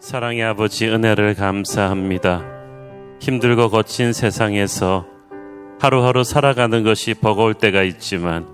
사랑의 0.00 0.44
아버지 0.44 0.86
은혜를 0.86 1.34
감사합니다. 1.34 2.44
힘들고 3.20 3.70
거친 3.70 4.12
세상에서 4.12 5.06
하루하루 5.80 6.22
살아가는 6.22 6.82
것이 6.84 7.14
버거울 7.14 7.54
때가 7.54 7.82
있지만 7.82 8.46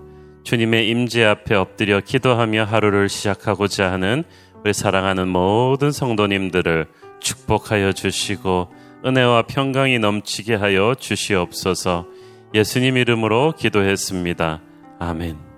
주님의 0.45 0.89
임재 0.89 1.25
앞에 1.25 1.55
엎드려 1.55 2.01
기도하며 2.01 2.65
하루를 2.65 3.09
시작하고자 3.09 3.93
하는 3.93 4.25
우리 4.65 4.73
사랑하는 4.73 5.29
모든 5.29 5.93
성도님들을 5.93 6.87
축복하여 7.21 7.93
주시고 7.93 8.69
은혜와 9.05 9.43
평강이 9.43 9.99
넘치게 9.99 10.55
하여 10.55 10.95
주시옵소서 10.99 12.07
예수님 12.55 12.97
이름으로 12.97 13.55
기도했습니다. 13.57 14.61
아멘. 14.99 15.52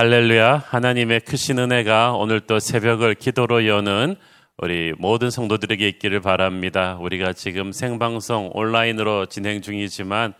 할렐루야. 0.00 0.62
하나님의 0.64 1.22
크신 1.22 1.58
은혜가 1.58 2.12
오늘 2.12 2.38
또 2.38 2.60
새벽을 2.60 3.16
기도로 3.16 3.66
여는 3.66 4.14
우리 4.58 4.94
모든 4.96 5.28
성도들에게 5.28 5.88
있기를 5.88 6.20
바랍니다. 6.20 6.96
우리가 7.00 7.32
지금 7.32 7.72
생방송 7.72 8.52
온라인으로 8.54 9.26
진행 9.26 9.60
중이지만 9.60 10.34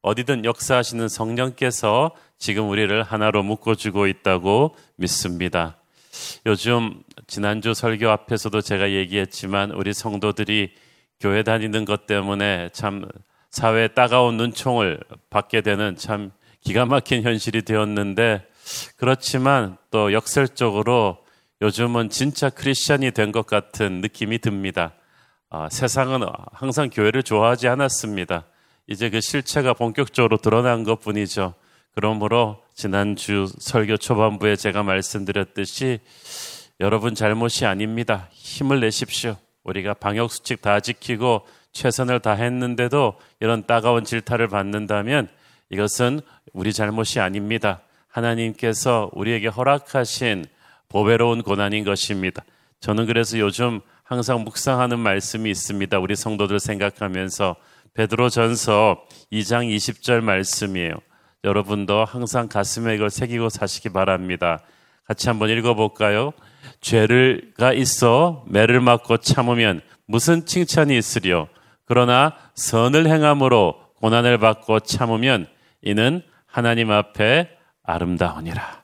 어디든 0.00 0.46
역사하시는 0.46 1.08
성령께서 1.08 2.12
지금 2.38 2.70
우리를 2.70 3.02
하나로 3.02 3.42
묶어주고 3.42 4.06
있다고 4.06 4.76
믿습니다. 4.96 5.76
요즘 6.46 7.02
지난주 7.26 7.74
설교 7.74 8.08
앞에서도 8.08 8.62
제가 8.62 8.92
얘기했지만 8.92 9.72
우리 9.72 9.92
성도들이 9.92 10.72
교회 11.20 11.42
다니는 11.42 11.84
것 11.84 12.06
때문에 12.06 12.70
참 12.72 13.06
사회에 13.50 13.88
따가운 13.88 14.38
눈총을 14.38 15.00
받게 15.28 15.60
되는 15.60 15.96
참 15.96 16.30
기가 16.62 16.86
막힌 16.86 17.24
현실이 17.24 17.60
되었는데 17.60 18.46
그렇지만 18.96 19.76
또 19.90 20.12
역설적으로 20.12 21.18
요즘은 21.60 22.10
진짜 22.10 22.50
크리스천이 22.50 23.12
된 23.12 23.32
것 23.32 23.46
같은 23.46 24.00
느낌이 24.00 24.38
듭니다. 24.38 24.94
아, 25.50 25.68
세상은 25.70 26.22
항상 26.52 26.90
교회를 26.90 27.22
좋아하지 27.22 27.68
않았습니다. 27.68 28.46
이제 28.86 29.10
그 29.10 29.20
실체가 29.20 29.74
본격적으로 29.74 30.38
드러난 30.38 30.82
것 30.82 31.00
뿐이죠. 31.00 31.54
그러므로 31.94 32.62
지난주 32.74 33.46
설교 33.58 33.98
초반부에 33.98 34.56
제가 34.56 34.82
말씀드렸듯이 34.82 36.00
여러분 36.80 37.14
잘못이 37.14 37.66
아닙니다. 37.66 38.28
힘을 38.32 38.80
내십시오. 38.80 39.36
우리가 39.62 39.94
방역수칙 39.94 40.62
다 40.62 40.80
지키고 40.80 41.46
최선을 41.72 42.20
다했는데도 42.20 43.14
이런 43.40 43.66
따가운 43.66 44.04
질타를 44.04 44.48
받는다면 44.48 45.28
이것은 45.70 46.20
우리 46.52 46.72
잘못이 46.72 47.20
아닙니다. 47.20 47.82
하나님께서 48.12 49.10
우리에게 49.12 49.48
허락하신 49.48 50.44
보배로운 50.88 51.42
고난인 51.42 51.84
것입니다. 51.84 52.44
저는 52.80 53.06
그래서 53.06 53.38
요즘 53.38 53.80
항상 54.04 54.44
묵상하는 54.44 54.98
말씀이 54.98 55.50
있습니다. 55.50 55.98
우리 55.98 56.14
성도들 56.14 56.60
생각하면서 56.60 57.56
베드로 57.94 58.28
전서 58.28 59.02
2장 59.32 59.74
20절 59.74 60.20
말씀이에요. 60.20 60.94
여러분도 61.44 62.04
항상 62.04 62.48
가슴에 62.48 62.94
이걸 62.94 63.10
새기고 63.10 63.48
사시기 63.48 63.88
바랍니다. 63.88 64.60
같이 65.06 65.28
한번 65.28 65.50
읽어볼까요? 65.50 66.32
죄를가 66.80 67.72
있어 67.72 68.44
매를 68.48 68.80
맞고 68.80 69.18
참으면 69.18 69.80
무슨 70.06 70.46
칭찬이 70.46 70.96
있으리요? 70.96 71.48
그러나 71.86 72.36
선을 72.54 73.06
행함으로 73.06 73.76
고난을 73.96 74.38
받고 74.38 74.80
참으면 74.80 75.46
이는 75.82 76.22
하나님 76.46 76.90
앞에 76.90 77.48
아름다우니라. 77.84 78.82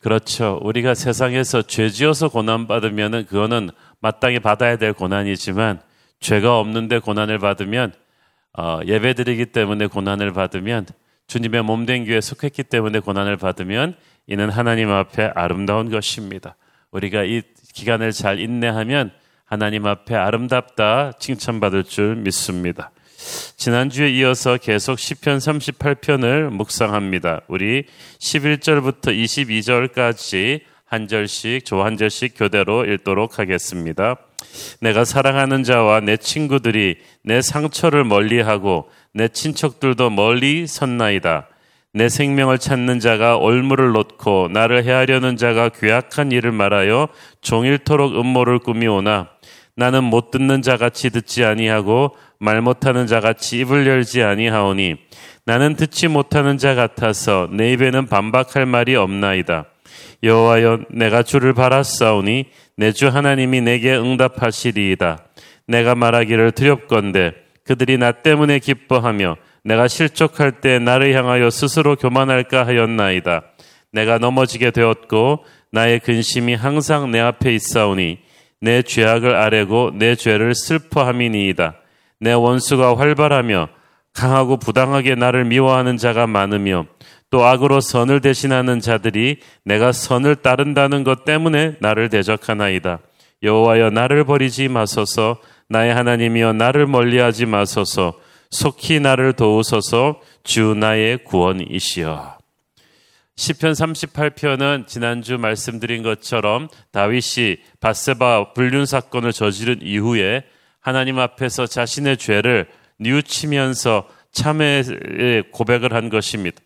그렇죠. 0.00 0.60
우리가 0.62 0.94
세상에서 0.94 1.62
죄 1.62 1.88
지어서 1.88 2.28
고난받으면 2.28 3.26
그거는 3.26 3.70
마땅히 4.00 4.38
받아야 4.38 4.76
될 4.76 4.92
고난이지만 4.92 5.80
죄가 6.20 6.58
없는데 6.58 6.98
고난을 6.98 7.38
받으면 7.38 7.92
어, 8.58 8.80
예배드리기 8.84 9.46
때문에 9.46 9.86
고난을 9.86 10.32
받으면 10.32 10.86
주님의 11.26 11.62
몸된 11.62 12.04
교회에 12.04 12.20
속했기 12.20 12.62
때문에 12.64 13.00
고난을 13.00 13.36
받으면 13.36 13.96
이는 14.26 14.48
하나님 14.50 14.90
앞에 14.90 15.32
아름다운 15.34 15.90
것입니다. 15.90 16.56
우리가 16.90 17.24
이 17.24 17.42
기간을 17.74 18.12
잘 18.12 18.38
인내하면 18.38 19.12
하나님 19.44 19.86
앞에 19.86 20.14
아름답다 20.14 21.12
칭찬받을 21.18 21.84
줄 21.84 22.16
믿습니다. 22.16 22.90
지난주에 23.56 24.10
이어서 24.10 24.56
계속 24.58 24.98
시편 24.98 25.38
38편을 25.38 26.50
묵상합니다. 26.50 27.40
우리 27.48 27.84
11절부터 28.18 29.06
22절까지 29.06 30.60
한 30.84 31.08
절씩 31.08 31.64
조 31.64 31.82
한 31.82 31.96
절씩 31.96 32.34
교대로 32.36 32.84
읽도록 32.84 33.38
하겠습니다. 33.38 34.16
내가 34.80 35.04
사랑하는 35.04 35.64
자와 35.64 36.00
내 36.00 36.16
친구들이 36.16 36.96
내 37.22 37.42
상처를 37.42 38.04
멀리하고 38.04 38.88
내 39.12 39.28
친척들도 39.28 40.10
멀리 40.10 40.66
섰나이다. 40.66 41.48
내 41.92 42.10
생명을 42.10 42.58
찾는 42.58 43.00
자가 43.00 43.38
올무를 43.38 43.92
놓고 43.92 44.48
나를 44.52 44.84
해하려는 44.84 45.38
자가 45.38 45.70
괴악한 45.70 46.30
일을 46.30 46.52
말하여 46.52 47.08
종일토록 47.40 48.20
음모를 48.20 48.58
꾸미오나 48.58 49.30
나는 49.74 50.04
못 50.04 50.30
듣는 50.30 50.62
자같이 50.62 51.10
듣지 51.10 51.44
아니하고 51.44 52.14
말 52.38 52.60
못하는 52.60 53.06
자같이 53.06 53.60
입을 53.60 53.86
열지 53.86 54.22
아니하오니 54.22 54.96
나는 55.44 55.76
듣지 55.76 56.08
못하는 56.08 56.58
자 56.58 56.74
같아서 56.74 57.48
내 57.50 57.72
입에는 57.72 58.06
반박할 58.06 58.66
말이 58.66 58.96
없나이다. 58.96 59.66
여호와여 60.22 60.80
내가 60.90 61.22
주를 61.22 61.54
바라싸우니 61.54 62.46
내 62.76 62.92
주 62.92 63.08
하나님이 63.08 63.60
내게 63.62 63.96
응답하시리이다. 63.96 65.18
내가 65.66 65.94
말하기를 65.94 66.52
두렵건대 66.52 67.32
그들이 67.64 67.98
나 67.98 68.12
때문에 68.12 68.58
기뻐하며 68.58 69.36
내가 69.64 69.88
실족할 69.88 70.60
때 70.60 70.78
나를 70.78 71.14
향하여 71.14 71.50
스스로 71.50 71.96
교만할까 71.96 72.66
하였나이다. 72.66 73.42
내가 73.92 74.18
넘어지게 74.18 74.70
되었고 74.72 75.44
나의 75.72 76.00
근심이 76.00 76.54
항상 76.54 77.10
내 77.10 77.18
앞에 77.18 77.54
있사오니 77.54 78.18
내 78.60 78.82
죄악을 78.82 79.34
아뢰고 79.34 79.92
내 79.94 80.14
죄를 80.14 80.54
슬퍼함이니이다. 80.54 81.74
내 82.20 82.32
원수가 82.32 82.96
활발하며 82.96 83.68
강하고 84.12 84.56
부당하게 84.56 85.14
나를 85.14 85.44
미워하는 85.44 85.96
자가 85.96 86.26
많으며 86.26 86.86
또 87.30 87.44
악으로 87.44 87.80
선을 87.80 88.20
대신하는 88.20 88.80
자들이 88.80 89.38
내가 89.64 89.92
선을 89.92 90.36
따른다는 90.36 91.04
것 91.04 91.24
때문에 91.24 91.76
나를 91.80 92.08
대적하나이다. 92.08 93.00
여호와여 93.42 93.90
나를 93.90 94.24
버리지 94.24 94.68
마소서 94.68 95.38
나의 95.68 95.94
하나님이여 95.94 96.54
나를 96.54 96.86
멀리하지 96.86 97.46
마소서 97.46 98.14
속히 98.50 99.00
나를 99.00 99.34
도우소서 99.34 100.20
주 100.44 100.74
나의 100.74 101.24
구원이시여. 101.24 102.36
시편 103.38 103.72
38편은 103.72 104.86
지난주 104.86 105.36
말씀드린 105.36 106.02
것처럼 106.02 106.68
다윗이 106.92 107.58
바세바 107.80 108.54
불륜 108.54 108.86
사건을 108.86 109.32
저지른 109.32 109.80
이후에 109.82 110.44
하나님 110.86 111.18
앞에서 111.18 111.66
자신의 111.66 112.16
죄를 112.16 112.68
뉘우치면서 113.00 114.06
참회의 114.30 115.42
고백을 115.50 115.92
한 115.92 116.10
것입니다. 116.10 116.60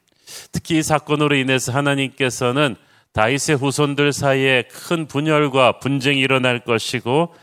특히 0.53 0.77
이 0.77 0.83
사건으로 0.83 1.35
인해서 1.37 1.73
하나님께서는 1.73 2.77
다윗의 3.15 3.57
후손들 3.57 4.13
사이에 4.13 4.65
큰 4.71 5.07
분열과 5.07 5.79
분쟁이 5.79 6.21
일어날 6.21 6.61
것이고 6.61 7.35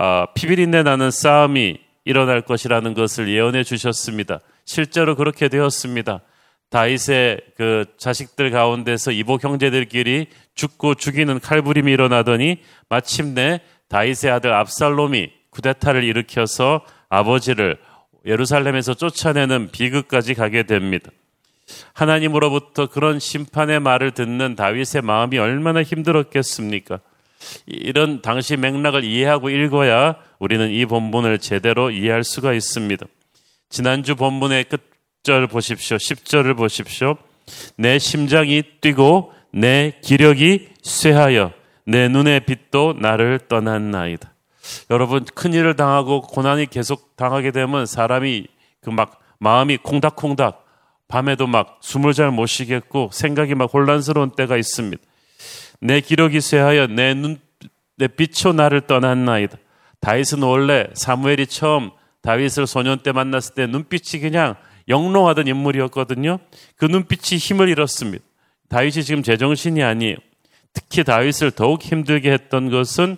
어, 0.00 0.24
피비린내 0.34 0.82
나는 0.82 1.10
싸움이 1.10 1.78
일어날 2.04 2.42
것이라는 2.42 2.92
것을 2.92 3.30
예언해 3.30 3.64
주셨습니다. 3.64 4.40
실제로 4.66 5.16
그렇게 5.16 5.48
되었습니다. 5.48 6.20
다윗의 6.68 7.40
그 7.56 7.86
자식들 7.96 8.50
가운데서 8.50 9.12
이복 9.12 9.44
형제들끼리 9.44 10.26
죽고 10.54 10.96
죽이는 10.96 11.40
칼부림이 11.40 11.90
일어나더니 11.90 12.58
마침내 12.90 13.62
다윗의 13.88 14.30
아들 14.30 14.52
압살롬이 14.52 15.37
쿠데타를 15.50 16.04
일으켜서 16.04 16.84
아버지를 17.08 17.78
예루살렘에서 18.26 18.94
쫓아내는 18.94 19.70
비극까지 19.70 20.34
가게 20.34 20.64
됩니다. 20.64 21.10
하나님으로부터 21.92 22.86
그런 22.86 23.18
심판의 23.18 23.80
말을 23.80 24.12
듣는 24.12 24.54
다윗의 24.54 25.02
마음이 25.02 25.38
얼마나 25.38 25.82
힘들었겠습니까? 25.82 27.00
이런 27.66 28.22
당시 28.22 28.56
맥락을 28.56 29.04
이해하고 29.04 29.50
읽어야 29.50 30.16
우리는 30.38 30.70
이 30.70 30.86
본문을 30.86 31.38
제대로 31.38 31.90
이해할 31.90 32.24
수가 32.24 32.52
있습니다. 32.52 33.06
지난주 33.70 34.16
본문의 34.16 34.64
끝절 34.64 35.46
보십시오. 35.46 35.96
10절을 35.96 36.56
보십시오. 36.56 37.16
내 37.76 37.98
심장이 37.98 38.62
뛰고 38.80 39.32
내 39.52 39.92
기력이 40.02 40.68
쇠하여 40.82 41.52
내 41.84 42.08
눈의 42.08 42.40
빛도 42.40 42.94
나를 42.98 43.40
떠났나이다. 43.48 44.34
여러분 44.90 45.24
큰 45.34 45.52
일을 45.54 45.76
당하고 45.76 46.22
고난이 46.22 46.66
계속 46.66 47.16
당하게 47.16 47.50
되면 47.50 47.86
사람이 47.86 48.46
그 48.80 48.90
막 48.90 49.20
마음이 49.40 49.78
콩닥콩닥 49.78 50.64
밤에도 51.08 51.46
막 51.46 51.78
숨을 51.80 52.12
잘 52.12 52.30
못 52.30 52.46
쉬겠고 52.46 53.10
생각이 53.12 53.54
막 53.54 53.72
혼란스러운 53.72 54.30
때가 54.32 54.56
있습니다. 54.56 55.02
내 55.80 56.00
기력이 56.00 56.40
쇠하여 56.40 56.86
내 56.88 57.14
눈 57.14 57.38
내 57.98 58.06
빛초 58.06 58.52
나를 58.52 58.82
떠났나이다. 58.82 59.58
다윗은 60.00 60.42
원래 60.42 60.86
사무엘이 60.94 61.48
처음 61.48 61.90
다윗을 62.22 62.68
소년 62.68 63.00
때 63.00 63.10
만났을 63.10 63.54
때 63.56 63.66
눈빛이 63.66 64.22
그냥 64.22 64.54
영롱하던 64.88 65.48
인물이었거든요. 65.48 66.38
그 66.76 66.84
눈빛이 66.84 67.38
힘을 67.38 67.68
잃었습니다. 67.68 68.24
다윗이 68.68 69.02
지금 69.02 69.24
제정신이 69.24 69.82
아니에요. 69.82 70.16
특히 70.72 71.02
다윗을 71.02 71.50
더욱 71.50 71.82
힘들게 71.82 72.30
했던 72.30 72.70
것은 72.70 73.16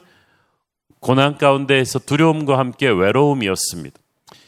고난 1.00 1.38
가운데에서 1.38 1.98
두려움과 1.98 2.58
함께 2.58 2.88
외로움이었습니다. 2.88 3.98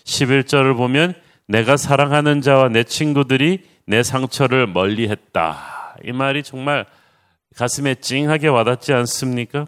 11절을 0.05 0.77
보면 0.77 1.15
내가 1.47 1.77
사랑하는 1.77 2.41
자와 2.41 2.69
내 2.69 2.85
친구들이 2.85 3.65
내 3.87 4.03
상처를 4.03 4.67
멀리 4.67 5.09
했다. 5.09 5.97
이 6.05 6.13
말이 6.13 6.43
정말 6.43 6.87
가슴에 7.57 7.97
찡하게 7.97 8.49
와닿지 8.49 8.93
않습니까? 8.93 9.67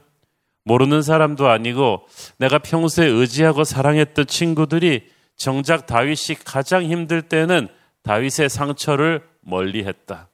모르는 0.64 1.02
사람도 1.02 1.48
아니고 1.48 2.06
내가 2.38 2.58
평소에 2.58 3.06
의지하고 3.06 3.64
사랑했던 3.64 4.26
친구들이 4.26 5.08
정작 5.36 5.86
다윗이 5.86 6.38
가장 6.44 6.84
힘들 6.84 7.22
때는 7.22 7.68
다윗의 8.02 8.48
상처를 8.48 9.22
멀리 9.40 9.84
했다. 9.84 10.28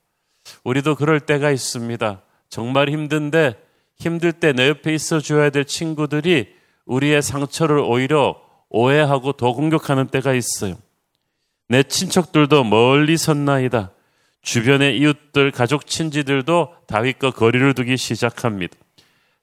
우리도 0.65 0.95
그럴 0.95 1.21
때가 1.21 1.51
있습니다. 1.51 2.23
정말 2.49 2.91
힘든데 2.91 3.55
힘들 4.01 4.33
때 4.33 4.53
내 4.55 4.69
옆에 4.69 4.95
있어 4.95 5.21
줘야 5.21 5.51
될 5.51 5.67
친구들이 5.67 6.49
우리의 6.87 7.21
상처를 7.21 7.79
오히려 7.79 8.41
오해하고 8.71 9.33
더 9.33 9.53
공격하는 9.53 10.07
때가 10.09 10.33
있어요. 10.33 10.77
내 11.69 11.83
친척들도 11.83 12.65
멀리 12.65 13.17
섰나이다. 13.17 13.91
주변의 14.43 14.97
이웃들, 14.99 15.51
가족, 15.51 15.87
친지들도 15.87 16.73
다윗과 16.87 17.33
거리를 17.33 17.75
두기 17.75 17.99
시작합니다. 17.99 18.75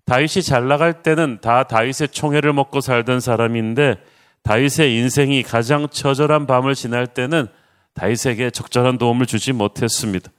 다윗이 0.06 0.42
잘 0.44 0.68
나갈 0.68 1.03
때는 1.03 1.38
다 1.39 1.63
다윗의 1.63 2.10
총애를 2.10 2.51
먹고 2.51 2.81
살던 2.81 3.19
사람인데 3.19 3.98
다윗의 4.42 4.95
인생이 4.95 5.44
가장 5.44 5.88
처절한 5.88 6.48
밤을 6.48 6.74
지날 6.74 7.06
때는 7.06 7.48
다윗에게 7.94 8.50
적절한 8.50 8.98
도움을 8.98 9.27
주지 9.27 9.51
못했습니다. 9.51 10.31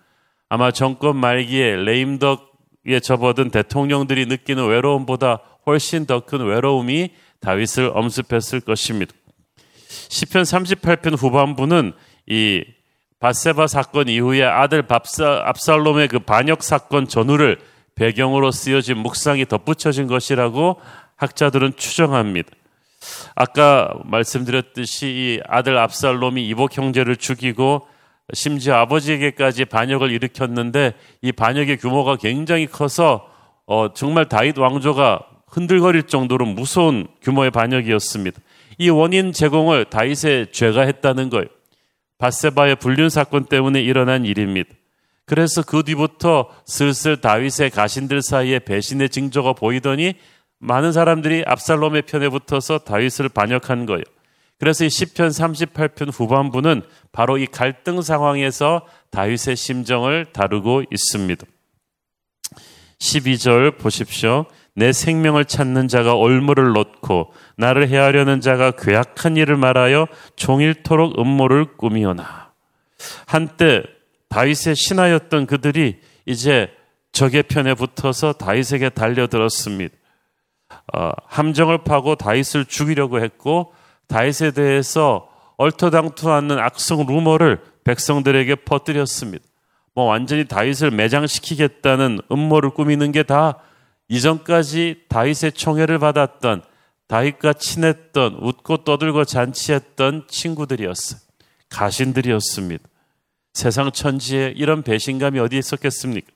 아마 0.48 0.72
정권 0.72 1.16
말기에 1.16 1.76
레임덕 1.76 2.47
에 2.94 3.00
접어든 3.00 3.50
대통령들이 3.50 4.26
느끼는 4.26 4.66
외로움보다 4.66 5.40
훨씬 5.66 6.06
더 6.06 6.20
큰 6.20 6.40
외로움이 6.40 7.10
다윗을 7.40 7.92
엄습했을 7.94 8.60
것입니다. 8.60 9.12
시편 10.08 10.42
38편 10.42 11.20
후반부는 11.20 11.92
이 12.26 12.64
바세바 13.20 13.66
사건 13.66 14.08
이후에 14.08 14.44
아들 14.44 14.82
밥사, 14.82 15.42
압살롬의 15.44 16.08
그 16.08 16.18
반역 16.20 16.62
사건 16.62 17.08
전후를 17.08 17.58
배경으로 17.94 18.52
쓰여진 18.52 18.98
묵상이 18.98 19.46
덧붙여진 19.46 20.06
것이라고 20.06 20.80
학자들은 21.16 21.74
추정합니다. 21.76 22.48
아까 23.34 23.92
말씀드렸듯이 24.04 25.06
이 25.06 25.40
아들 25.48 25.76
압살롬이 25.78 26.46
이복 26.48 26.76
형제를 26.76 27.16
죽이고 27.16 27.86
심지어 28.34 28.74
아버지에게까지 28.74 29.64
반역을 29.64 30.10
일으켰는데 30.10 30.94
이 31.22 31.32
반역의 31.32 31.78
규모가 31.78 32.16
굉장히 32.16 32.66
커서 32.66 33.26
어, 33.66 33.92
정말 33.94 34.28
다윗 34.28 34.58
왕조가 34.58 35.20
흔들거릴 35.46 36.04
정도로 36.04 36.44
무서운 36.46 37.06
규모의 37.22 37.50
반역이었습니다. 37.50 38.40
이 38.78 38.90
원인 38.90 39.32
제공을 39.32 39.86
다윗의 39.86 40.52
죄가 40.52 40.82
했다는 40.82 41.30
거예요. 41.30 41.46
바세바의 42.18 42.76
불륜 42.76 43.08
사건 43.08 43.44
때문에 43.46 43.80
일어난 43.80 44.24
일입니다. 44.24 44.70
그래서 45.24 45.62
그 45.62 45.82
뒤부터 45.82 46.48
슬슬 46.64 47.20
다윗의 47.20 47.70
가신들 47.70 48.22
사이에 48.22 48.58
배신의 48.60 49.10
징조가 49.10 49.54
보이더니 49.54 50.14
많은 50.58 50.92
사람들이 50.92 51.44
압살롬의 51.46 52.02
편에 52.02 52.28
붙어서 52.28 52.78
다윗을 52.78 53.28
반역한 53.28 53.86
거예요. 53.86 54.02
그래서 54.58 54.84
이 54.84 54.90
시편 54.90 55.28
38편 55.28 56.10
후반부는 56.12 56.82
바로 57.12 57.38
이 57.38 57.46
갈등 57.46 58.02
상황에서 58.02 58.86
다윗의 59.10 59.56
심정을 59.56 60.26
다루고 60.32 60.84
있습니다. 60.90 61.46
12절 62.98 63.78
보십시오. 63.78 64.46
내 64.74 64.92
생명을 64.92 65.44
찾는 65.44 65.88
자가 65.88 66.14
올무를 66.14 66.72
놓고 66.72 67.32
나를 67.56 67.88
해하려는 67.88 68.40
자가 68.40 68.72
괴악한 68.72 69.36
일을 69.36 69.56
말하여 69.56 70.06
종일토록 70.36 71.18
음모를 71.18 71.76
꾸미오나. 71.76 72.52
한때 73.26 73.82
다윗의 74.28 74.76
신하였던 74.76 75.46
그들이 75.46 76.00
이제 76.26 76.70
적의 77.12 77.44
편에 77.44 77.74
붙어서 77.74 78.34
다윗에게 78.34 78.90
달려들었습니다. 78.90 79.94
어, 80.94 81.10
함정을 81.26 81.78
파고 81.84 82.16
다윗을 82.16 82.66
죽이려고 82.66 83.20
했고 83.20 83.72
다윗에 84.08 84.50
대해서 84.50 85.28
얼토당토하는 85.56 86.58
악성 86.58 87.06
루머를 87.06 87.60
백성들에게 87.84 88.54
퍼뜨렸습니다. 88.56 89.44
뭐 89.94 90.04
완전히 90.04 90.46
다윗을 90.46 90.90
매장시키겠다는 90.90 92.20
음모를 92.30 92.70
꾸미는 92.70 93.12
게 93.12 93.22
다 93.22 93.58
이전까지 94.08 95.02
다윗의 95.08 95.52
총애를 95.52 95.98
받았던 95.98 96.62
다윗과 97.06 97.54
친했던 97.54 98.38
웃고 98.40 98.84
떠들고 98.84 99.24
잔치했던 99.24 100.26
친구들이었어요. 100.28 101.20
가신들이었습니다. 101.70 102.84
세상 103.52 103.90
천지에 103.90 104.52
이런 104.56 104.82
배신감이 104.82 105.38
어디 105.38 105.58
있었겠습니까? 105.58 106.26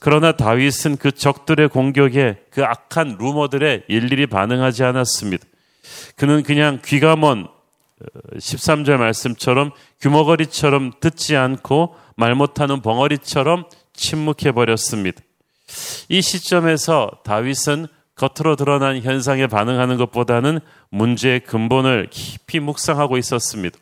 그러나 0.00 0.32
다윗은 0.32 0.96
그 0.96 1.12
적들의 1.12 1.68
공격에 1.68 2.38
그 2.50 2.64
악한 2.64 3.16
루머들에 3.18 3.84
일일이 3.88 4.26
반응하지 4.26 4.84
않았습니다. 4.84 5.44
그는 6.16 6.42
그냥 6.42 6.80
귀가 6.84 7.16
먼 7.16 7.48
13절 8.36 8.94
어, 8.94 8.98
말씀처럼 8.98 9.72
규모거리처럼 10.00 10.92
듣지 11.00 11.36
않고 11.36 11.94
말 12.16 12.34
못하는 12.34 12.80
벙어리처럼 12.80 13.64
침묵해 13.92 14.52
버렸습니다. 14.52 15.22
이 16.08 16.22
시점에서 16.22 17.10
다윗은 17.24 17.86
겉으로 18.14 18.56
드러난 18.56 19.00
현상에 19.00 19.46
반응하는 19.46 19.96
것보다는 19.96 20.60
문제의 20.90 21.40
근본을 21.40 22.08
깊이 22.10 22.58
묵상하고 22.60 23.16
있었습니다. 23.18 23.78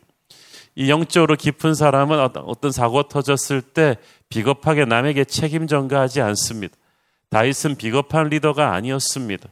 이 0.75 0.91
영적으로 0.91 1.35
깊은 1.35 1.73
사람은 1.73 2.19
어떤 2.19 2.71
사고가 2.71 3.07
터졌을 3.09 3.61
때 3.61 3.97
비겁하게 4.29 4.85
남에게 4.85 5.25
책임 5.25 5.65
전가하지 5.65 6.21
않습니다. 6.21 6.75
다윗은 7.31 7.77
비겁한 7.77 8.29
리더가 8.29 8.73
아니었습니다. 8.73 9.49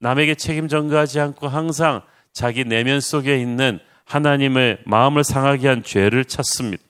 남에게 0.00 0.34
책임 0.34 0.68
전가하지 0.68 1.20
않고 1.20 1.48
항상 1.48 2.02
자기 2.32 2.64
내면 2.64 3.00
속에 3.00 3.40
있는 3.40 3.80
하나님의 4.04 4.78
마음을 4.84 5.24
상하게 5.24 5.68
한 5.68 5.82
죄를 5.82 6.24
찾습니다. 6.24 6.82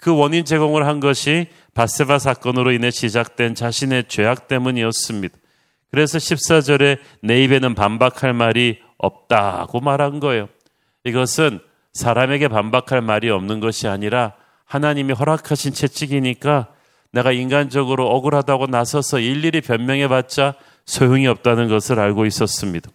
그 0.00 0.16
원인 0.16 0.44
제공을 0.44 0.86
한 0.86 1.00
것이 1.00 1.46
바세바 1.74 2.18
사건으로 2.18 2.72
인해 2.72 2.90
시작된 2.90 3.54
자신의 3.54 4.04
죄악 4.08 4.48
때문이었습니다. 4.48 5.36
그래서 5.90 6.18
14절에 6.18 6.98
내 7.22 7.42
입에는 7.44 7.74
반박할 7.74 8.32
말이 8.32 8.78
없다고 8.98 9.80
말한 9.80 10.20
거예요. 10.20 10.48
이것은 11.04 11.60
사람에게 11.92 12.48
반박할 12.48 13.00
말이 13.00 13.30
없는 13.30 13.60
것이 13.60 13.88
아니라 13.88 14.34
하나님이 14.64 15.12
허락하신 15.12 15.72
채찍이니까 15.72 16.68
내가 17.12 17.32
인간적으로 17.32 18.08
억울하다고 18.10 18.66
나서서 18.66 19.20
일일이 19.20 19.60
변명해 19.60 20.08
봤자 20.08 20.54
소용이 20.86 21.26
없다는 21.26 21.68
것을 21.68 21.98
알고 21.98 22.26
있었습니다. 22.26 22.90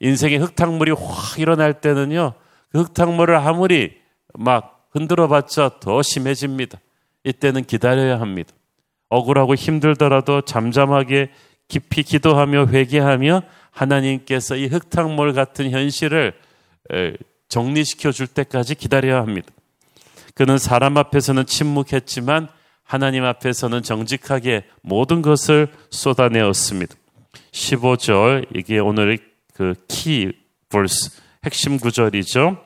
인생의 0.00 0.38
흙탕물이 0.38 0.92
확 0.92 1.38
일어날 1.38 1.80
때는요, 1.80 2.34
그 2.70 2.80
흙탕물을 2.82 3.34
아무리 3.34 3.96
막 4.34 4.88
흔들어 4.92 5.26
봤자 5.28 5.80
더 5.80 6.02
심해집니다. 6.02 6.78
이때는 7.24 7.64
기다려야 7.64 8.20
합니다. 8.20 8.52
억울하고 9.08 9.54
힘들더라도 9.54 10.42
잠잠하게 10.42 11.30
깊이 11.68 12.02
기도하며 12.02 12.66
회개하며 12.66 13.42
하나님께서 13.70 14.56
이 14.56 14.66
흙탕물 14.66 15.32
같은 15.32 15.70
현실을 15.70 16.34
정리시켜 17.48 18.12
줄 18.12 18.26
때까지 18.26 18.74
기다려야 18.74 19.20
합니다. 19.20 19.48
그는 20.34 20.58
사람 20.58 20.96
앞에서는 20.98 21.46
침묵했지만 21.46 22.48
하나님 22.84 23.24
앞에서는 23.24 23.82
정직하게 23.82 24.64
모든 24.82 25.22
것을 25.22 25.68
쏟아내었습니다. 25.90 26.94
15절 27.56 28.46
이게 28.54 28.78
오늘의 28.78 29.18
그 29.54 29.74
키 29.88 30.32
벌스 30.68 31.10
핵심 31.44 31.78
구절이죠. 31.78 32.58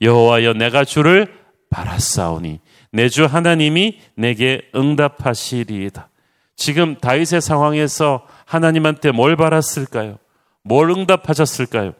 여호와여 0.00 0.52
내가 0.54 0.84
주를 0.84 1.34
바라사오니 1.70 2.60
내 2.92 3.08
주 3.08 3.24
하나님이 3.24 3.98
내게 4.14 4.62
응답하시리이다. 4.74 6.08
지금 6.54 6.94
다윗의 6.96 7.40
상황에서 7.40 8.26
하나님한테 8.46 9.10
뭘 9.10 9.36
바랐을까요? 9.36 10.18
뭘 10.62 10.90
응답하셨을까요? 10.90 11.92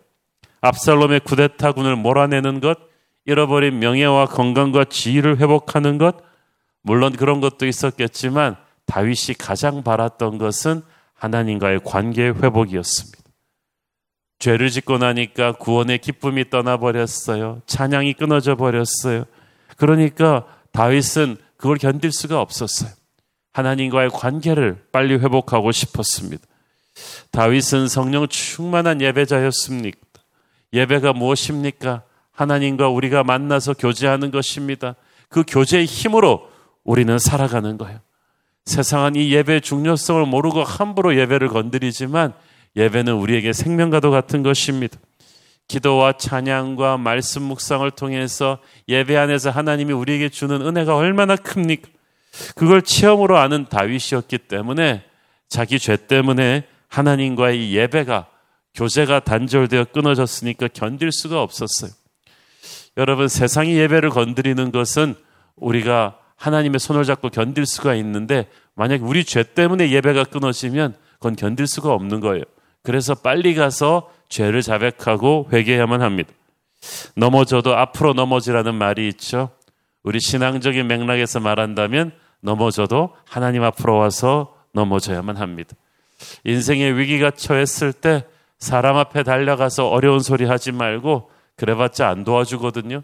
압살롬의 0.61 1.21
쿠데타군을 1.21 1.97
몰아내는 1.97 2.61
것, 2.61 2.79
잃어버린 3.27 3.79
명예와 3.81 4.27
건강과 4.27 4.85
지위를 4.85 5.39
회복하는 5.39 5.99
것, 5.99 6.17
물론 6.83 7.13
그런 7.13 7.41
것도 7.41 7.67
있었겠지만 7.67 8.57
다윗이 8.87 9.35
가장 9.39 9.83
바랐던 9.83 10.39
것은 10.39 10.83
하나님과의 11.17 11.81
관계 11.85 12.29
회복이었습니다. 12.29 13.19
죄를 14.39 14.71
짓고 14.71 14.99
나니까 14.99 15.53
구원의 15.53 15.99
기쁨이 15.99 16.51
떠나버렸어요. 16.51 17.63
찬양이 17.67 18.13
끊어져 18.15 18.55
버렸어요. 18.55 19.25
그러니까 19.77 20.47
다윗은 20.73 21.37
그걸 21.57 21.79
견딜 21.79 22.13
수가 22.13 22.41
없었어요. 22.41 22.91
하나님과의 23.53 24.11
관계를 24.11 24.85
빨리 24.93 25.15
회복하고 25.15 25.73
싶었습니다. 25.73 26.45
다윗은 27.31 27.89
성령 27.89 28.27
충만한 28.29 29.01
예배자였습니까? 29.01 29.99
예배가 30.73 31.15
무엇입니까? 31.15 32.03
하나님과 32.33 32.89
우리가 32.89 33.25
만나서 33.25 33.73
교제하는 33.73 34.31
것입니다. 34.31 34.95
그 35.31 35.43
교제의 35.47 35.87
힘으로 35.87 36.49
우리는 36.85 37.19
살아가는 37.19 37.79
거예요. 37.79 38.01
세상은 38.67 39.15
이 39.15 39.33
예배의 39.33 39.61
중요성을 39.61 40.27
모르고 40.27 40.65
함부로 40.65 41.17
예배를 41.17 41.49
건드리지만 41.49 42.35
예배는 42.75 43.15
우리에게 43.15 43.53
생명과도 43.53 44.11
같은 44.11 44.43
것입니다. 44.43 44.99
기도와 45.69 46.17
찬양과 46.17 46.99
말씀 46.99 47.43
묵상을 47.43 47.89
통해서 47.93 48.59
예배 48.89 49.17
안에서 49.17 49.51
하나님이 49.51 49.93
우리에게 49.93 50.29
주는 50.29 50.61
은혜가 50.61 50.97
얼마나 50.97 51.37
큽니까? 51.37 51.89
그걸 52.55 52.83
체험으로 52.83 53.39
아는 53.39 53.67
다윗이었기 53.67 54.39
때문에 54.39 55.05
자기 55.49 55.79
죄 55.79 55.97
때문에 55.97 56.65
하나님과의 56.89 57.71
이 57.71 57.77
예배가 57.77 58.27
교제가 58.75 59.21
단절되어 59.21 59.87
끊어졌으니까 59.87 60.69
견딜 60.69 61.11
수가 61.13 61.41
없었어요. 61.41 61.91
여러분 62.97 63.29
세상이 63.29 63.77
예배를 63.77 64.11
건드리는 64.11 64.71
것은 64.71 65.15
우리가 65.57 66.19
하나님의 66.37 66.79
손을 66.81 67.05
잡고 67.05 67.31
견딜 67.31 67.67
수가 67.67 67.95
있는데 67.95 68.47
만약 68.75 69.03
우리 69.03 69.25
죄 69.25 69.43
때문에 69.43 69.91
예배가 69.91 70.25
끊어지면 70.25 70.95
그건 71.15 71.37
견딜 71.37 71.67
수가 71.67 71.93
없는 71.93 72.21
거예요. 72.21 72.45
그래서 72.83 73.15
빨리 73.15 73.55
가서 73.55 74.11
죄를 74.29 74.63
자백하고 74.63 75.49
회개해야만 75.53 76.03
합니다. 76.03 76.31
넘어져도 77.17 77.77
앞으로 77.77 78.13
넘어지라는 78.13 78.75
말이 78.75 79.09
있죠. 79.09 79.51
우리 80.03 80.21
신앙적인 80.21 80.87
맥락에서 80.87 81.41
말한다면 81.41 82.13
넘어져도 82.41 83.15
하나님 83.25 83.65
앞으로 83.65 83.97
와서 83.97 84.55
넘어져야만 84.73 85.37
합니다. 85.37 85.75
인생의 86.45 86.97
위기가 86.97 87.31
처했을 87.31 87.93
때 87.93 88.25
사람 88.59 88.97
앞에 88.97 89.23
달려가서 89.23 89.89
어려운 89.89 90.21
소리 90.21 90.45
하지 90.45 90.73
말고 90.73 91.31
그래봤자 91.57 92.09
안 92.09 92.25
도와주거든요. 92.25 93.03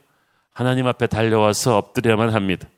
하나님 0.53 0.87
앞에 0.87 1.07
달려와서 1.07 1.77
엎드려야만 1.77 2.31
합니다. 2.31 2.69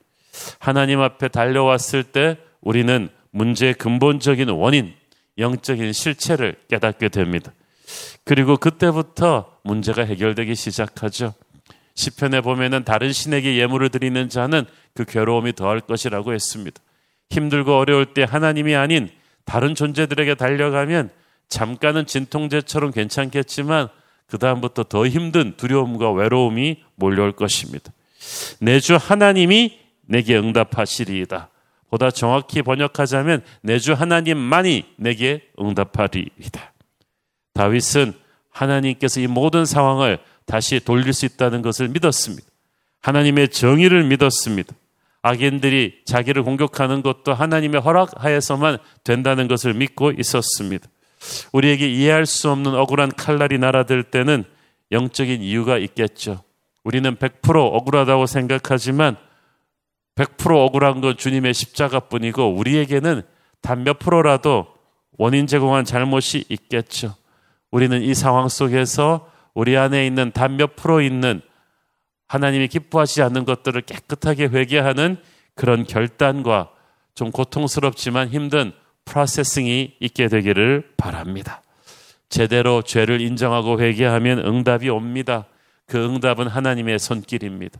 하나님 0.59 1.01
앞에 1.01 1.27
달려왔을 1.27 2.03
때 2.03 2.37
우리는 2.61 3.09
문제의 3.31 3.73
근본적인 3.75 4.49
원인, 4.49 4.93
영적인 5.37 5.93
실체를 5.93 6.55
깨닫게 6.69 7.09
됩니다. 7.09 7.51
그리고 8.23 8.57
그때부터 8.57 9.57
문제가 9.63 10.03
해결되기 10.03 10.55
시작하죠. 10.55 11.33
시편에 11.95 12.41
보면은 12.41 12.83
다른 12.83 13.11
신에게 13.11 13.57
예물을 13.57 13.89
드리는 13.89 14.29
자는 14.29 14.65
그 14.93 15.05
괴로움이 15.05 15.53
더할 15.53 15.81
것이라고 15.81 16.33
했습니다. 16.33 16.81
힘들고 17.29 17.77
어려울 17.77 18.13
때 18.13 18.23
하나님이 18.23 18.75
아닌 18.75 19.09
다른 19.45 19.75
존재들에게 19.75 20.35
달려가면 20.35 21.09
잠깐은 21.47 22.05
진통제처럼 22.07 22.91
괜찮겠지만 22.91 23.89
그다음부터 24.27 24.83
더 24.83 25.07
힘든 25.07 25.53
두려움과 25.55 26.11
외로움이 26.11 26.83
몰려올 26.95 27.31
것입니다. 27.33 27.91
내주 28.59 28.95
하나님이 28.95 29.84
내게 30.07 30.37
응답하시리이다. 30.37 31.49
보다 31.89 32.11
정확히 32.11 32.61
번역하자면 32.61 33.43
내 33.61 33.79
주 33.79 33.93
하나님만이 33.93 34.85
내게 34.97 35.47
응답하리이다. 35.59 36.73
다윗은 37.53 38.13
하나님께서 38.49 39.21
이 39.21 39.27
모든 39.27 39.65
상황을 39.65 40.19
다시 40.45 40.79
돌릴 40.79 41.13
수 41.13 41.25
있다는 41.25 41.61
것을 41.61 41.89
믿었습니다. 41.89 42.47
하나님의 43.01 43.49
정의를 43.49 44.03
믿었습니다. 44.05 44.73
악인들이 45.21 46.01
자기를 46.05 46.43
공격하는 46.43 47.01
것도 47.01 47.33
하나님의 47.33 47.81
허락하에서만 47.81 48.77
된다는 49.03 49.47
것을 49.47 49.73
믿고 49.73 50.11
있었습니다. 50.11 50.87
우리에게 51.51 51.89
이해할 51.89 52.25
수 52.25 52.51
없는 52.51 52.75
억울한 52.75 53.11
칼날이 53.11 53.57
날아들 53.57 54.03
때는 54.03 54.43
영적인 54.91 55.41
이유가 55.41 55.77
있겠죠. 55.79 56.43
우리는 56.83 57.15
100% 57.15 57.55
억울하다고 57.55 58.27
생각하지만 58.27 59.17
100% 60.15 60.55
억울한 60.65 61.01
건 61.01 61.17
주님의 61.17 61.53
십자가뿐이고 61.53 62.55
우리에게는 62.55 63.21
단 63.61 63.83
몇 63.83 63.99
프로라도 63.99 64.67
원인 65.17 65.47
제공한 65.47 65.85
잘못이 65.85 66.45
있겠죠. 66.49 67.15
우리는 67.71 68.01
이 68.01 68.13
상황 68.13 68.47
속에서 68.47 69.29
우리 69.53 69.77
안에 69.77 70.05
있는 70.05 70.31
단 70.31 70.57
몇 70.57 70.75
프로 70.75 71.01
있는 71.01 71.41
하나님이 72.27 72.67
기뻐하지 72.67 73.21
않는 73.23 73.45
것들을 73.45 73.81
깨끗하게 73.81 74.45
회개하는 74.45 75.17
그런 75.53 75.85
결단과 75.85 76.71
좀 77.13 77.31
고통스럽지만 77.31 78.29
힘든 78.29 78.73
프로세싱이 79.05 79.95
있게 79.99 80.27
되기를 80.27 80.93
바랍니다. 80.97 81.61
제대로 82.29 82.81
죄를 82.81 83.21
인정하고 83.21 83.79
회개하면 83.79 84.39
응답이 84.39 84.89
옵니다. 84.89 85.45
그 85.85 86.03
응답은 86.03 86.47
하나님의 86.47 86.99
손길입니다. 86.99 87.79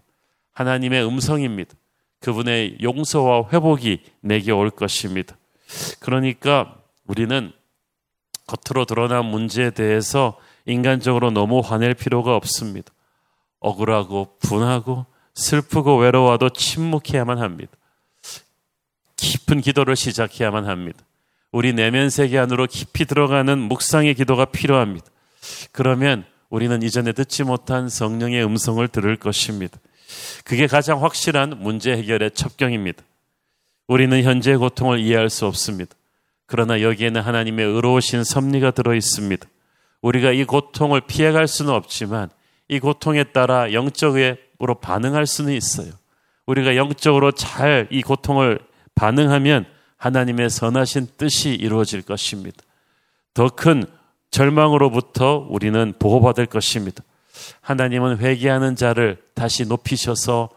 하나님의 0.54 1.06
음성입니다. 1.06 1.74
그분의 2.20 2.78
용서와 2.82 3.50
회복이 3.52 4.02
내게 4.22 4.52
올 4.52 4.70
것입니다. 4.70 5.38
그러니까 6.00 6.78
우리는 7.06 7.52
겉으로 8.48 8.86
드러난 8.86 9.26
문제에 9.26 9.72
대해서 9.72 10.38
인간적으로 10.66 11.32
너무 11.32 11.60
화낼 11.60 11.94
필요가 11.94 12.36
없습니다. 12.36 12.92
억울하고 13.60 14.38
분하고 14.40 15.06
슬프고 15.34 15.98
외로워도 15.98 16.50
침묵해야만 16.50 17.40
합니다. 17.40 17.72
깊은 19.18 19.62
기도를 19.62 19.96
시작해야만 19.96 20.66
합니다. 20.66 21.00
우리 21.52 21.74
내면 21.74 22.10
세계 22.10 22.38
안으로 22.38 22.68
깊이 22.68 23.06
들어가는 23.06 23.58
묵상의 23.58 24.16
기도가 24.16 24.46
필요합니다. 24.46 25.06
그러면 25.72 26.26
우리는 26.50 26.82
이전에 26.82 27.12
듣지 27.12 27.44
못한 27.44 27.90
성령의 27.90 28.44
음성을 28.44 28.86
들을 28.88 29.16
것입니다. 29.18 29.78
그게 30.44 30.68
가장 30.68 31.04
확실한 31.04 31.58
문제 31.60 31.92
해결의 31.92 32.32
첩경입니다. 32.32 33.04
우리는 33.88 34.24
현재의 34.24 34.58
고통을 34.58 35.00
이해할 35.00 35.30
수 35.30 35.46
없습니다. 35.46 35.96
그러나 36.46 36.82
여기에는 36.82 37.22
하나님의 37.22 37.66
의로우신 37.66 38.24
섭리가 38.24 38.72
들어 38.72 38.94
있습니다. 38.96 39.48
우리가 40.02 40.32
이 40.32 40.44
고통을 40.44 41.02
피해갈 41.02 41.48
수는 41.48 41.74
없지만 41.74 42.30
이 42.68 42.80
고통에 42.80 43.24
따라 43.26 43.74
영적으로 43.74 44.76
반응할 44.82 45.26
수는 45.26 45.54
있어요. 45.54 45.92
우리가 46.46 46.76
영적으로 46.76 47.32
잘 47.32 47.88
이 47.92 48.02
고통을 48.02 48.60
반응하면 48.94 49.66
하나님의 49.98 50.50
선하신 50.50 51.08
뜻이 51.18 51.50
이루어질 51.56 52.02
것입니다. 52.02 52.58
더 53.34 53.50
큰 53.50 53.84
절망으로부터 54.32 55.48
우리는 55.50 55.94
보호받을 55.98 56.46
것입니다. 56.46 57.04
하나님은 57.62 58.20
회개하는 58.20 58.76
자를 58.76 59.22
다시 59.34 59.66
높이셔서 59.66 60.50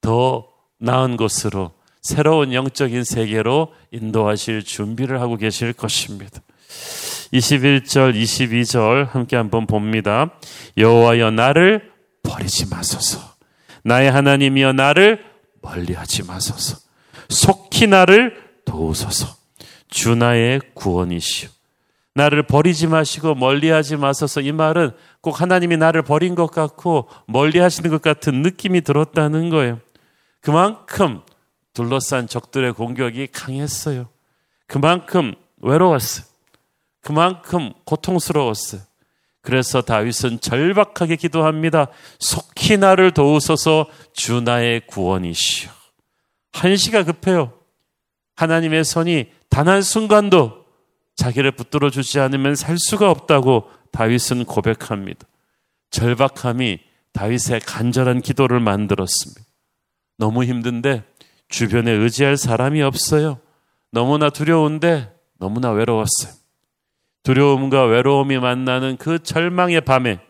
더 0.00 0.48
나은 0.78 1.16
곳으로 1.16 1.72
새로운 2.00 2.52
영적인 2.52 3.04
세계로 3.04 3.72
인도하실 3.92 4.64
준비를 4.64 5.20
하고 5.20 5.36
계실 5.36 5.72
것입니다. 5.72 6.40
21절, 7.32 8.14
22절 8.14 9.08
함께 9.10 9.36
한번 9.36 9.66
봅니다. 9.66 10.32
여호와여 10.76 11.30
나를 11.30 11.90
버리지 12.22 12.68
마소서. 12.68 13.20
나의 13.84 14.10
하나님이여 14.10 14.72
나를 14.72 15.24
멀리하지 15.62 16.24
마소서. 16.24 16.78
속히 17.28 17.86
나를 17.86 18.36
도우소서. 18.64 19.34
주 19.88 20.14
나의 20.14 20.60
구원이시오. 20.74 21.48
나를 22.14 22.42
버리지 22.42 22.88
마시고 22.88 23.34
멀리하지 23.34 23.96
마소서. 23.96 24.40
이 24.40 24.52
말은 24.52 24.90
꼭 25.20 25.40
하나님이 25.40 25.76
나를 25.76 26.02
버린 26.02 26.34
것 26.34 26.46
같고 26.48 27.08
멀리하시는 27.26 27.90
것 27.90 28.02
같은 28.02 28.42
느낌이 28.42 28.82
들었다는 28.82 29.50
거예요. 29.50 29.80
그만큼 30.40 31.22
둘러싼 31.72 32.26
적들의 32.26 32.74
공격이 32.74 33.28
강했어요. 33.32 34.08
그만큼 34.66 35.34
외로웠어요. 35.62 36.26
그만큼 37.00 37.72
고통스러웠어요. 37.84 38.82
그래서 39.40 39.82
다윗은 39.82 40.40
절박하게 40.40 41.16
기도합니다. 41.16 41.88
속히 42.20 42.76
나를 42.76 43.12
도우소서 43.12 43.86
주 44.12 44.40
나의 44.40 44.86
구원이시여. 44.86 45.70
한시가 46.52 47.04
급해요. 47.04 47.52
하나님의 48.36 48.84
손이 48.84 49.30
단 49.48 49.68
한 49.68 49.82
순간도 49.82 50.61
자기를 51.16 51.52
붙들어 51.52 51.90
주지 51.90 52.20
않으면 52.20 52.54
살 52.54 52.78
수가 52.78 53.10
없다고 53.10 53.70
다윗은 53.90 54.44
고백합니다. 54.44 55.26
절박함이 55.90 56.80
다윗의 57.12 57.60
간절한 57.60 58.22
기도를 58.22 58.60
만들었습니다. 58.60 59.42
너무 60.16 60.44
힘든데 60.44 61.04
주변에 61.48 61.90
의지할 61.90 62.36
사람이 62.36 62.82
없어요. 62.82 63.38
너무나 63.90 64.30
두려운데 64.30 65.12
너무나 65.38 65.70
외로웠어요. 65.70 66.32
두려움과 67.22 67.84
외로움이 67.84 68.38
만나는 68.38 68.96
그 68.96 69.22
절망의 69.22 69.82
밤에 69.82 70.20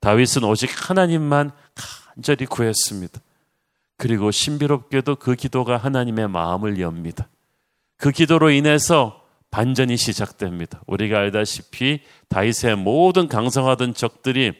다윗은 0.00 0.44
오직 0.44 0.70
하나님만 0.88 1.50
간절히 2.14 2.46
구했습니다. 2.46 3.20
그리고 3.96 4.30
신비롭게도 4.30 5.16
그 5.16 5.34
기도가 5.34 5.76
하나님의 5.76 6.28
마음을 6.28 6.78
엽니다. 6.80 7.28
그 7.96 8.12
기도로 8.12 8.50
인해서 8.50 9.24
반전이 9.50 9.96
시작됩니다. 9.96 10.80
우리가 10.86 11.18
알다시피 11.18 12.00
다윗의 12.28 12.76
모든 12.76 13.28
강성하던 13.28 13.94
적들이 13.94 14.52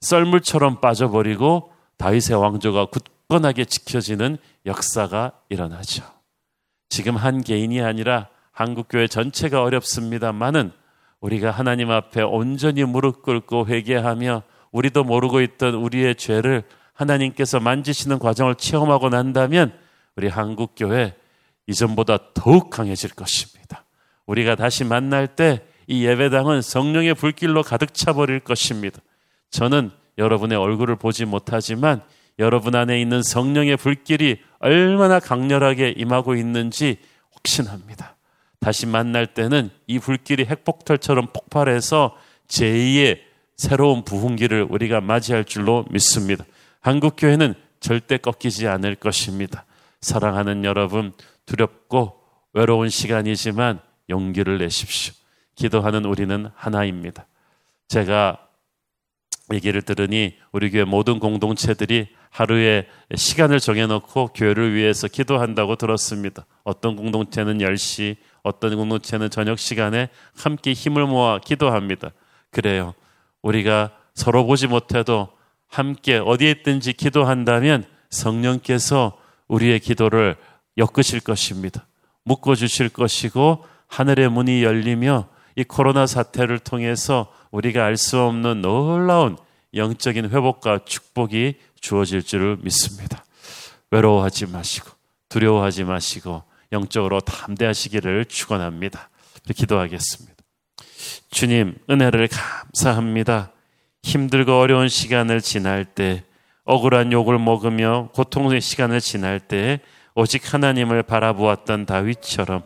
썰물처럼 0.00 0.80
빠져버리고 0.80 1.72
다윗의 1.98 2.40
왕조가 2.40 2.86
굳건하게 2.86 3.64
지켜지는 3.64 4.38
역사가 4.66 5.32
일어나죠. 5.48 6.04
지금 6.88 7.16
한 7.16 7.42
개인이 7.42 7.80
아니라 7.80 8.28
한국 8.50 8.88
교회 8.88 9.06
전체가 9.06 9.62
어렵습니다만은 9.62 10.72
우리가 11.20 11.50
하나님 11.50 11.90
앞에 11.90 12.22
온전히 12.22 12.84
무릎 12.84 13.22
꿇고 13.22 13.66
회개하며 13.66 14.42
우리도 14.72 15.04
모르고 15.04 15.40
있던 15.42 15.74
우리의 15.74 16.16
죄를 16.16 16.64
하나님께서 16.94 17.60
만지시는 17.60 18.18
과정을 18.18 18.56
체험하고 18.56 19.08
난다면 19.08 19.72
우리 20.16 20.28
한국 20.28 20.74
교회 20.76 21.14
이전보다 21.66 22.34
더욱 22.34 22.70
강해질 22.70 23.14
것입니다. 23.14 23.81
우리가 24.26 24.54
다시 24.54 24.84
만날 24.84 25.26
때 25.26 25.62
이 25.86 26.06
예배당은 26.06 26.62
성령의 26.62 27.14
불길로 27.14 27.62
가득 27.62 27.94
차버릴 27.94 28.40
것입니다. 28.40 29.00
저는 29.50 29.90
여러분의 30.18 30.56
얼굴을 30.58 30.96
보지 30.96 31.24
못하지만 31.24 32.02
여러분 32.38 32.74
안에 32.74 33.00
있는 33.00 33.22
성령의 33.22 33.76
불길이 33.76 34.40
얼마나 34.58 35.18
강렬하게 35.20 35.94
임하고 35.96 36.34
있는지 36.34 36.98
확신합니다. 37.32 38.16
다시 38.60 38.86
만날 38.86 39.26
때는 39.26 39.70
이 39.86 39.98
불길이 39.98 40.44
핵폭탄처럼 40.44 41.28
폭발해서 41.32 42.16
제2의 42.48 43.18
새로운 43.56 44.04
부흥기를 44.04 44.66
우리가 44.70 45.00
맞이할 45.00 45.44
줄로 45.44 45.84
믿습니다. 45.90 46.44
한국교회는 46.80 47.54
절대 47.80 48.16
꺾이지 48.16 48.68
않을 48.68 48.94
것입니다. 48.94 49.64
사랑하는 50.00 50.64
여러분, 50.64 51.12
두렵고 51.44 52.18
외로운 52.54 52.88
시간이지만 52.88 53.80
용기를 54.12 54.58
내십시오. 54.58 55.14
기도하는 55.56 56.04
우리는 56.04 56.48
하나입니다. 56.54 57.26
제가 57.88 58.46
얘기를 59.52 59.82
들으니 59.82 60.36
우리 60.52 60.70
교회 60.70 60.84
모든 60.84 61.18
공동체들이 61.18 62.08
하루에 62.30 62.86
시간을 63.14 63.60
정해놓고 63.60 64.28
교회를 64.28 64.74
위해서 64.74 65.08
기도한다고 65.08 65.76
들었습니다. 65.76 66.46
어떤 66.64 66.96
공동체는 66.96 67.58
10시, 67.58 68.16
어떤 68.42 68.76
공동체는 68.76 69.28
저녁 69.28 69.58
시간에 69.58 70.08
함께 70.34 70.72
힘을 70.72 71.06
모아 71.06 71.38
기도합니다. 71.38 72.10
그래요. 72.50 72.94
우리가 73.42 73.90
서로 74.14 74.46
보지 74.46 74.66
못해도 74.66 75.28
함께 75.68 76.18
어디에 76.18 76.50
있든지 76.50 76.92
기도한다면 76.92 77.84
성령께서 78.10 79.18
우리의 79.48 79.80
기도를 79.80 80.36
엮으실 80.78 81.20
것입니다. 81.20 81.86
묶어주실 82.24 82.90
것이고 82.90 83.64
하늘의 83.92 84.30
문이 84.30 84.64
열리며 84.64 85.28
이 85.54 85.64
코로나 85.64 86.06
사태를 86.06 86.58
통해서 86.58 87.30
우리가 87.50 87.84
알 87.84 87.98
수 87.98 88.18
없는 88.18 88.62
놀라운 88.62 89.36
영적인 89.74 90.30
회복과 90.30 90.80
축복이 90.86 91.56
주어질 91.78 92.22
줄을 92.22 92.56
믿습니다. 92.62 93.22
외로워하지 93.90 94.46
마시고 94.46 94.88
두려워하지 95.28 95.84
마시고 95.84 96.42
영적으로 96.72 97.20
담대하시기를 97.20 98.24
축원합니다. 98.24 99.10
기도하겠습니다. 99.54 100.36
주님 101.30 101.76
은혜를 101.90 102.28
감사합니다. 102.28 103.52
힘들고 104.02 104.58
어려운 104.58 104.88
시간을 104.88 105.42
지날 105.42 105.84
때 105.84 106.24
억울한 106.64 107.12
욕을 107.12 107.38
먹으며 107.38 108.08
고통의 108.14 108.62
시간을 108.62 109.02
지날 109.02 109.38
때 109.38 109.80
오직 110.14 110.54
하나님을 110.54 111.02
바라보았던 111.02 111.84
다윗처럼 111.84 112.62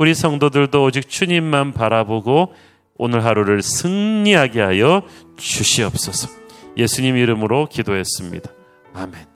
우리 0.00 0.14
성도들도 0.14 0.82
오직 0.82 1.10
주님만 1.10 1.74
바라보고 1.74 2.54
오늘 2.96 3.22
하루를 3.22 3.60
승리하게 3.60 4.62
하여 4.62 5.02
주시옵소서. 5.36 6.30
예수님 6.78 7.18
이름으로 7.18 7.66
기도했습니다. 7.66 8.50
아멘. 8.94 9.29